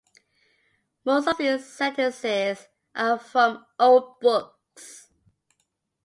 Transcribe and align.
Most 1.05 1.27
of 1.27 1.37
these 1.37 1.63
sentences 1.63 2.67
are 2.95 3.19
from 3.19 3.63
old 3.77 4.19
books. 4.19 5.09